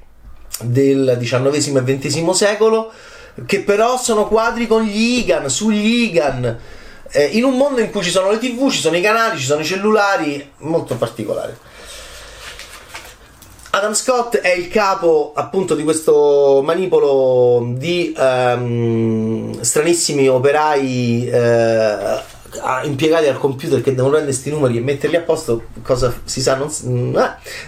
del 0.62 1.18
XIX 1.20 1.56
e 1.56 1.98
XX 1.98 2.30
secolo 2.32 2.92
che 3.46 3.62
però 3.62 3.98
sono 3.98 4.28
quadri 4.28 4.68
con 4.68 4.84
gli 4.84 5.20
Igan, 5.20 5.50
sugli 5.50 6.04
Igan, 6.04 6.60
eh, 7.12 7.26
in 7.26 7.44
un 7.44 7.58
mondo 7.58 7.82
in 7.82 7.92
cui 7.92 8.04
ci 8.04 8.12
sono 8.12 8.32
le 8.32 8.38
tv, 8.38 8.70
ci 8.70 8.80
sono 8.80 8.96
i 8.96 9.02
canali, 9.02 9.38
ci 9.38 9.46
sono 9.46 9.62
i 9.62 9.66
cellulari, 9.66 10.52
molto 10.60 10.96
particolare. 10.96 11.58
Adam 13.72 13.94
Scott 13.94 14.38
è 14.38 14.54
il 14.54 14.70
capo 14.70 15.34
appunto 15.36 15.76
di 15.76 15.84
questo 15.84 16.62
manipolo 16.64 17.74
di 17.76 18.16
um, 18.18 19.60
stranissimi 19.60 20.30
operai 20.30 21.30
uh, 21.30 22.86
impiegati 22.86 23.28
al 23.28 23.38
computer 23.38 23.82
che 23.82 23.94
devono 23.94 24.12
prendere 24.12 24.32
questi 24.32 24.50
numeri 24.50 24.78
e 24.78 24.82
metterli 24.82 25.18
a 25.18 25.22
posto, 25.22 25.66
cosa 25.82 26.14
si 26.24 26.42
sa 26.42 26.56
non 26.56 26.70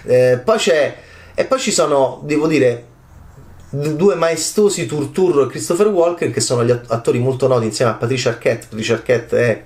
eh, 0.06 0.30
eh, 0.30 0.38
poi 0.38 0.56
c'è 0.56 0.96
e 1.34 1.44
poi 1.44 1.58
ci 1.58 1.70
sono, 1.70 2.20
devo 2.24 2.46
dire, 2.46 2.84
due 3.70 4.14
maestosi 4.14 4.86
Turturro 4.86 5.44
e 5.44 5.48
Christopher 5.48 5.88
Walker 5.88 6.30
che 6.30 6.40
sono 6.40 6.64
gli 6.64 6.70
attori 6.70 7.18
molto 7.18 7.46
noti 7.48 7.66
insieme 7.66 7.90
a 7.90 7.94
Patricia 7.94 8.30
Arquette. 8.30 8.66
Patricia 8.68 8.94
Arquette 8.94 9.38
è 9.38 9.64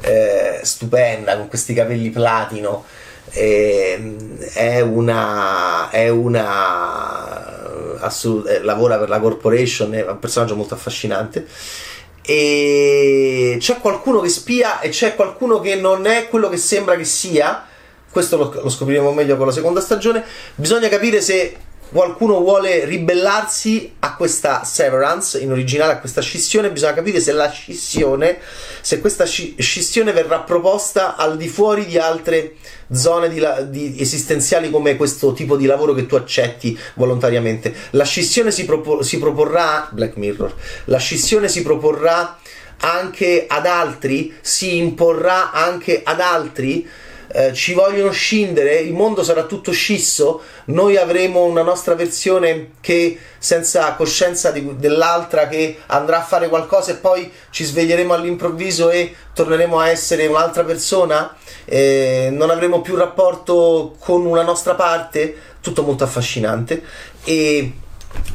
eh, 0.00 0.60
stupenda 0.62 1.36
con 1.36 1.48
questi 1.48 1.74
capelli 1.74 2.10
platino. 2.10 2.84
Eh, 3.30 4.16
è 4.52 4.80
una 4.80 5.90
è 5.90 6.08
una 6.08 7.98
assolut- 8.00 8.48
eh, 8.48 8.62
lavora 8.62 8.98
per 8.98 9.08
la 9.08 9.18
corporation 9.18 9.94
è 9.94 10.06
un 10.06 10.18
personaggio 10.18 10.56
molto 10.56 10.74
affascinante. 10.74 11.46
E 12.26 13.56
c'è 13.58 13.78
qualcuno 13.80 14.20
che 14.20 14.28
spia 14.28 14.80
e 14.80 14.88
c'è 14.90 15.14
qualcuno 15.14 15.60
che 15.60 15.74
non 15.76 16.06
è 16.06 16.28
quello 16.28 16.48
che 16.48 16.56
sembra 16.56 16.96
che 16.96 17.04
sia. 17.04 17.66
Questo 18.10 18.36
lo, 18.36 18.60
lo 18.62 18.68
scopriremo 18.68 19.12
meglio 19.12 19.36
con 19.36 19.46
la 19.46 19.52
seconda 19.52 19.80
stagione. 19.80 20.24
Bisogna 20.54 20.88
capire 20.88 21.20
se 21.20 21.56
qualcuno 21.90 22.40
vuole 22.40 22.84
ribellarsi 22.84 23.94
a 24.00 24.16
questa 24.16 24.64
severance, 24.64 25.38
in 25.38 25.50
originale 25.50 25.92
a 25.92 25.98
questa 25.98 26.20
scissione, 26.20 26.70
bisogna 26.70 26.94
capire 26.94 27.20
se 27.20 27.32
la 27.32 27.48
scissione, 27.50 28.38
se 28.80 29.00
questa 29.00 29.24
scissione 29.24 30.12
verrà 30.12 30.40
proposta 30.40 31.16
al 31.16 31.36
di 31.36 31.48
fuori 31.48 31.86
di 31.86 31.98
altre 31.98 32.54
zone 32.92 33.28
di, 33.28 33.40
di 33.68 34.00
esistenziali 34.00 34.70
come 34.70 34.96
questo 34.96 35.32
tipo 35.32 35.56
di 35.56 35.66
lavoro 35.66 35.94
che 35.94 36.06
tu 36.06 36.16
accetti 36.16 36.78
volontariamente. 36.94 37.74
La 37.90 38.04
scissione 38.04 38.50
si, 38.50 38.64
propo- 38.64 39.02
si 39.02 39.18
proporrà, 39.18 39.88
Black 39.92 40.16
Mirror, 40.16 40.54
la 40.86 40.98
scissione 40.98 41.48
si 41.48 41.62
proporrà 41.62 42.38
anche 42.78 43.46
ad 43.48 43.66
altri, 43.66 44.34
si 44.40 44.76
imporrà 44.76 45.52
anche 45.52 46.02
ad 46.04 46.20
altri 46.20 46.86
eh, 47.28 47.52
ci 47.52 47.72
vogliono 47.74 48.10
scindere, 48.10 48.76
il 48.76 48.92
mondo 48.92 49.22
sarà 49.22 49.44
tutto 49.44 49.72
scisso, 49.72 50.42
noi 50.66 50.96
avremo 50.96 51.44
una 51.44 51.62
nostra 51.62 51.94
versione 51.94 52.72
che 52.80 53.18
senza 53.38 53.94
coscienza 53.94 54.50
di, 54.50 54.76
dell'altra 54.76 55.48
che 55.48 55.78
andrà 55.86 56.18
a 56.18 56.24
fare 56.24 56.48
qualcosa 56.48 56.92
e 56.92 56.96
poi 56.96 57.30
ci 57.50 57.64
sveglieremo 57.64 58.14
all'improvviso 58.14 58.90
e 58.90 59.14
torneremo 59.34 59.78
a 59.78 59.88
essere 59.88 60.26
un'altra 60.26 60.64
persona, 60.64 61.34
eh, 61.64 62.28
non 62.32 62.50
avremo 62.50 62.80
più 62.80 62.96
rapporto 62.96 63.96
con 63.98 64.26
una 64.26 64.42
nostra 64.42 64.74
parte, 64.74 65.36
tutto 65.60 65.82
molto 65.82 66.04
affascinante. 66.04 66.82
E 67.24 67.72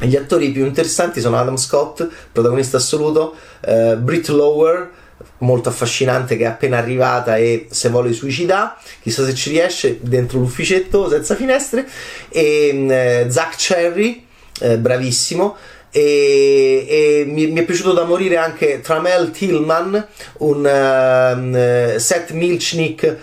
gli 0.00 0.16
attori 0.16 0.50
più 0.50 0.64
interessanti 0.64 1.20
sono 1.20 1.38
Adam 1.38 1.56
Scott, 1.56 2.06
protagonista 2.32 2.76
assoluto, 2.76 3.34
eh, 3.60 3.96
Britt 3.96 4.28
Lower, 4.28 4.90
molto 5.38 5.68
affascinante 5.68 6.36
che 6.36 6.44
è 6.44 6.46
appena 6.46 6.78
arrivata 6.78 7.36
e 7.36 7.66
se 7.70 7.88
vuole 7.88 8.12
suicida 8.12 8.76
chissà 9.00 9.24
se 9.24 9.34
ci 9.34 9.50
riesce 9.50 9.98
dentro 10.00 10.38
l'ufficetto 10.38 11.08
senza 11.08 11.34
finestre. 11.34 11.86
E 12.28 12.70
mm, 12.72 12.90
eh, 12.90 13.26
Zach 13.28 13.56
Cherry 13.56 14.26
eh, 14.60 14.78
bravissimo. 14.78 15.56
E, 15.92 16.86
e 16.88 17.24
mi, 17.26 17.48
mi, 17.48 17.60
è 17.60 17.64
piaciuto 17.64 17.92
da 17.92 18.04
morire 18.04 18.36
anche 18.36 18.80
Tramel 18.80 19.32
Tillman 19.32 20.06
un 20.38 20.58
uh, 20.58 21.98
Seth 21.98 22.30
Milchnik 22.30 23.16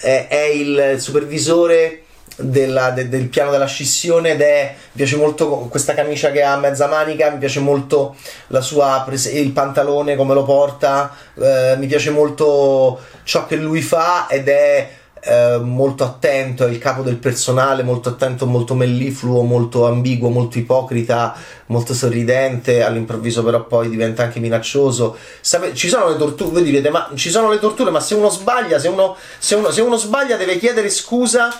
è, 0.00 0.26
è 0.30 0.44
il 0.44 0.94
supervisore 0.98 2.03
della, 2.36 2.90
de, 2.90 3.08
del 3.08 3.28
piano 3.28 3.50
della 3.50 3.66
scissione 3.66 4.32
ed 4.32 4.40
è 4.40 4.74
mi 4.76 4.96
piace 4.96 5.16
molto 5.16 5.48
questa 5.70 5.94
camicia 5.94 6.30
che 6.30 6.42
ha 6.42 6.56
mezza 6.56 6.86
manica 6.88 7.30
mi 7.30 7.38
piace 7.38 7.60
molto 7.60 8.16
la 8.48 8.60
sua 8.60 9.06
il 9.32 9.50
pantalone 9.52 10.16
come 10.16 10.34
lo 10.34 10.42
porta 10.42 11.14
eh, 11.36 11.76
mi 11.78 11.86
piace 11.86 12.10
molto 12.10 13.00
ciò 13.22 13.46
che 13.46 13.56
lui 13.56 13.82
fa 13.82 14.26
ed 14.28 14.48
è 14.48 14.90
eh, 15.26 15.58
molto 15.58 16.04
attento, 16.04 16.66
è 16.66 16.68
il 16.68 16.78
capo 16.78 17.00
del 17.00 17.16
personale, 17.16 17.82
molto 17.82 18.10
attento, 18.10 18.44
molto 18.44 18.74
mellifluo, 18.74 19.40
molto 19.42 19.86
ambiguo, 19.86 20.28
molto 20.28 20.58
ipocrita, 20.58 21.34
molto 21.66 21.94
sorridente, 21.94 22.82
all'improvviso 22.82 23.42
però 23.42 23.64
poi 23.64 23.88
diventa 23.88 24.22
anche 24.22 24.38
minaccioso. 24.38 25.16
Sape- 25.40 25.74
ci 25.74 25.88
sono 25.88 26.10
le 26.10 26.18
torture, 26.18 26.50
voi 26.50 26.62
direte, 26.62 26.90
ma 26.90 27.10
ci 27.14 27.30
sono 27.30 27.48
le 27.48 27.58
torture, 27.58 27.90
ma 27.90 28.00
se 28.00 28.14
uno 28.14 28.28
sbaglia, 28.28 28.78
se 28.78 28.88
uno, 28.88 29.16
se 29.38 29.54
uno, 29.54 29.70
se 29.70 29.80
uno 29.80 29.96
sbaglia 29.96 30.36
deve 30.36 30.58
chiedere 30.58 30.90
scusa 30.90 31.50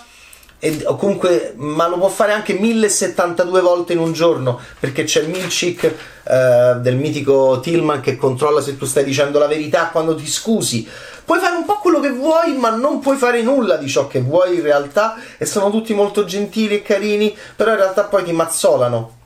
e, 0.58 0.82
comunque, 0.96 1.52
ma 1.56 1.86
lo 1.88 1.98
può 1.98 2.08
fare 2.08 2.32
anche 2.32 2.54
1072 2.54 3.60
volte 3.60 3.92
in 3.92 3.98
un 3.98 4.12
giorno 4.12 4.58
perché 4.80 5.04
c'è 5.04 5.22
Milchik 5.22 5.84
eh, 5.84 6.76
del 6.80 6.96
mitico 6.96 7.60
Tillman 7.60 8.00
che 8.00 8.16
controlla 8.16 8.62
se 8.62 8.78
tu 8.78 8.86
stai 8.86 9.04
dicendo 9.04 9.38
la 9.38 9.46
verità 9.46 9.88
quando 9.88 10.14
ti 10.14 10.26
scusi. 10.26 10.88
Puoi 11.24 11.38
fare 11.38 11.56
un 11.56 11.64
po' 11.64 11.78
quello 11.78 12.00
che 12.00 12.10
vuoi, 12.10 12.54
ma 12.56 12.70
non 12.70 13.00
puoi 13.00 13.16
fare 13.16 13.42
nulla 13.42 13.76
di 13.76 13.88
ciò 13.88 14.06
che 14.06 14.20
vuoi 14.20 14.56
in 14.56 14.62
realtà. 14.62 15.16
E 15.36 15.44
sono 15.44 15.70
tutti 15.70 15.92
molto 15.92 16.24
gentili 16.24 16.76
e 16.76 16.82
carini, 16.82 17.36
però 17.56 17.72
in 17.72 17.76
realtà 17.76 18.04
poi 18.04 18.24
ti 18.24 18.32
mazzolano. 18.32 19.18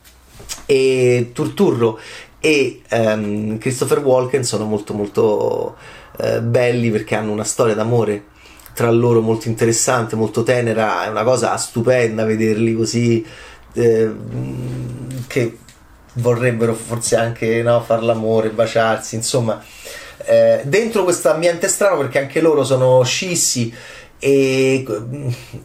E 0.67 1.31
Turturro 1.33 1.99
e 2.41 2.83
um, 2.91 3.59
Christopher 3.59 3.99
Walken 3.99 4.45
sono 4.45 4.65
molto 4.65 4.95
molto 4.95 5.77
uh, 6.19 6.41
belli 6.41 6.91
perché 6.91 7.15
hanno 7.15 7.33
una 7.33 7.45
storia 7.45 7.75
d'amore 7.75 8.37
tra 8.79 8.93
loro 8.93 9.21
molto 9.21 9.49
interessante, 9.49 10.15
molto 10.15 10.45
tenera, 10.45 11.05
è 11.05 11.09
una 11.09 11.25
cosa 11.25 11.57
stupenda 11.57 12.25
vederli 12.25 12.77
così 12.77 13.27
eh, 13.73 14.11
che 15.27 15.59
vorrebbero 16.13 16.75
forse 16.75 17.17
anche 17.17 17.61
no, 17.61 17.83
far 17.83 18.05
l'amore, 18.05 18.51
baciarsi, 18.51 19.17
insomma, 19.17 19.61
eh, 20.19 20.61
dentro 20.63 21.03
questo 21.03 21.29
ambiente 21.29 21.67
strano 21.67 21.97
perché 21.97 22.21
anche 22.21 22.41
loro 22.41 22.63
sono 22.63 23.03
scissi 23.03 23.75
e, 24.21 24.87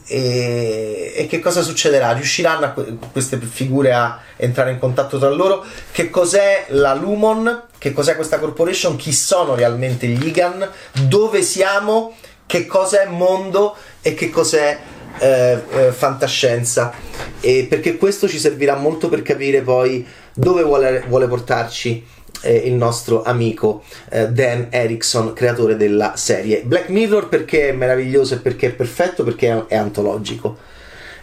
e, 0.08 1.13
e, 1.15 1.27
che 1.27 1.39
cosa 1.39 1.62
succederà? 1.62 2.13
Riusciranno 2.13 2.65
a, 2.65 2.75
queste 3.12 3.38
figure 3.38 3.93
a 3.93 4.22
entrare 4.38 4.72
in 4.72 4.79
contatto 4.79 5.20
tra 5.20 5.29
loro? 5.29 5.63
Che 5.91 6.10
cos'è 6.10 6.65
la 6.70 6.96
Lumon? 6.96 7.65
Che 7.77 7.93
cos'è 7.93 8.15
questa 8.15 8.39
corporation? 8.39 8.96
Chi 8.96 9.13
sono 9.13 9.53
realmente 9.53 10.08
gli 10.08 10.25
Igan? 10.25 10.67
Dove 11.08 11.43
siamo? 11.43 12.15
Che 12.45 12.65
cos'è 12.65 13.07
mondo 13.07 13.75
e 14.01 14.13
che 14.13 14.29
cos'è 14.29 14.77
eh, 15.19 15.62
eh, 15.69 15.91
fantascienza. 15.91 16.93
E 17.39 17.65
perché 17.69 17.97
questo 17.97 18.27
ci 18.27 18.39
servirà 18.39 18.75
molto 18.75 19.09
per 19.09 19.21
capire 19.21 19.62
poi 19.62 20.05
dove 20.33 20.63
vuole, 20.63 21.03
vuole 21.07 21.27
portarci 21.27 22.05
eh, 22.41 22.55
il 22.55 22.73
nostro 22.73 23.23
amico 23.23 23.83
eh, 24.09 24.29
Dan 24.29 24.67
Erickson, 24.69 25.33
creatore 25.33 25.75
della 25.75 26.15
serie 26.15 26.62
Black 26.63 26.89
Mirror, 26.89 27.29
perché 27.29 27.69
è 27.69 27.71
meraviglioso 27.71 28.35
e 28.35 28.38
perché 28.38 28.67
è 28.67 28.71
perfetto, 28.71 29.23
perché 29.23 29.50
è, 29.50 29.65
è 29.67 29.75
antologico. 29.75 30.57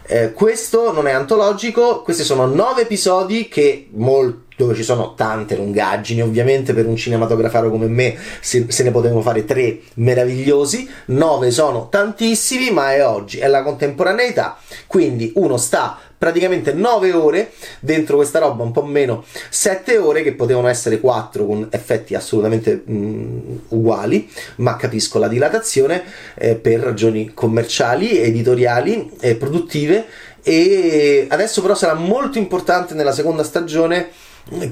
Eh, 0.02 0.32
questo 0.32 0.92
non 0.92 1.06
è 1.06 1.12
antologico, 1.12 2.02
questi 2.02 2.24
sono 2.24 2.46
nove 2.46 2.82
episodi 2.82 3.48
che 3.48 3.88
molto 3.92 4.49
dove 4.60 4.74
ci 4.74 4.82
sono 4.82 5.14
tante 5.14 5.56
lungaggini, 5.56 6.20
ovviamente 6.20 6.74
per 6.74 6.86
un 6.86 6.94
cinematografaro 6.94 7.70
come 7.70 7.86
me 7.86 8.14
se, 8.40 8.66
se, 8.68 8.82
ne 8.82 8.90
potevano 8.90 9.22
fare 9.22 9.46
tre 9.46 9.80
meravigliosi, 9.94 10.86
nove 11.06 11.50
sono 11.50 11.88
tantissimi, 11.88 12.70
ma 12.70 12.92
è 12.92 13.06
oggi, 13.06 13.38
è 13.38 13.46
la 13.46 13.62
contemporaneità, 13.62 14.58
quindi 14.86 15.32
uno 15.36 15.56
sta 15.56 15.98
praticamente 16.18 16.74
9 16.74 17.12
ore 17.14 17.52
dentro 17.80 18.16
questa 18.16 18.38
roba, 18.38 18.62
un 18.62 18.72
po' 18.72 18.84
meno 18.84 19.24
7 19.48 19.96
ore 19.96 20.22
che 20.22 20.34
potevano 20.34 20.68
essere 20.68 21.00
4 21.00 21.46
con 21.46 21.68
effetti 21.70 22.14
assolutamente 22.14 22.82
mh, 22.84 22.92
mm, 22.92 23.56
uguali, 23.68 24.28
ma 24.56 24.76
capisco 24.76 25.18
la 25.18 25.28
dilatazione 25.28 26.02
eh, 26.34 26.56
per 26.56 26.80
ragioni 26.80 27.32
commerciali, 27.32 28.18
editoriali 28.18 29.10
e 29.18 29.34
produttive. 29.36 30.04
E 30.42 31.26
adesso 31.30 31.62
però 31.62 31.74
sarà 31.74 31.94
molto 31.94 32.36
importante 32.36 32.92
nella 32.92 33.12
seconda 33.12 33.42
stagione 33.42 34.08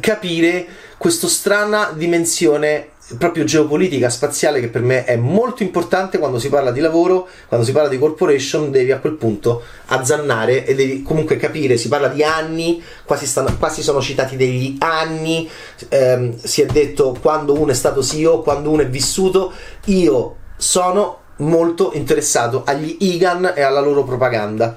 capire 0.00 0.66
questa 0.96 1.28
strana 1.28 1.92
dimensione 1.94 2.90
proprio 3.16 3.44
geopolitica 3.44 4.10
spaziale 4.10 4.60
che 4.60 4.68
per 4.68 4.82
me 4.82 5.04
è 5.04 5.16
molto 5.16 5.62
importante 5.62 6.18
quando 6.18 6.38
si 6.38 6.50
parla 6.50 6.70
di 6.70 6.80
lavoro, 6.80 7.26
quando 7.46 7.64
si 7.64 7.72
parla 7.72 7.88
di 7.88 7.98
corporation, 7.98 8.70
devi 8.70 8.92
a 8.92 8.98
quel 8.98 9.14
punto 9.14 9.62
azzannare 9.86 10.66
e 10.66 10.74
devi 10.74 11.02
comunque 11.02 11.36
capire, 11.36 11.78
si 11.78 11.88
parla 11.88 12.08
di 12.08 12.22
anni, 12.22 12.82
quasi, 13.04 13.26
stanno, 13.26 13.56
quasi 13.56 13.82
sono 13.82 14.02
citati 14.02 14.36
degli 14.36 14.76
anni, 14.80 15.48
ehm, 15.88 16.36
si 16.36 16.60
è 16.60 16.66
detto 16.66 17.16
quando 17.20 17.58
uno 17.58 17.70
è 17.70 17.74
stato 17.74 18.02
CEO, 18.02 18.42
quando 18.42 18.70
uno 18.70 18.82
è 18.82 18.88
vissuto, 18.88 19.52
io 19.86 20.36
sono 20.56 21.20
molto 21.38 21.92
interessato 21.94 22.62
agli 22.66 22.96
IGAN 23.00 23.52
e 23.54 23.62
alla 23.62 23.80
loro 23.80 24.02
propaganda 24.02 24.76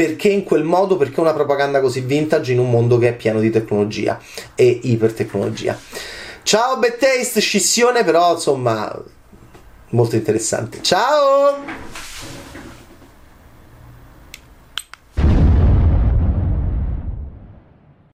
perché 0.00 0.28
in 0.28 0.44
quel 0.44 0.64
modo, 0.64 0.96
perché 0.96 1.20
una 1.20 1.34
propaganda 1.34 1.82
così 1.82 2.00
vintage 2.00 2.52
in 2.52 2.58
un 2.58 2.70
mondo 2.70 2.96
che 2.96 3.08
è 3.08 3.14
pieno 3.14 3.38
di 3.38 3.50
tecnologia 3.50 4.18
e 4.54 4.80
ipertecnologia. 4.84 5.78
Ciao 6.42 6.78
Bad 6.78 6.96
Taste, 6.96 7.38
scissione 7.40 8.02
però 8.02 8.32
insomma 8.32 8.90
molto 9.90 10.16
interessante. 10.16 10.80
Ciao! 10.80 12.29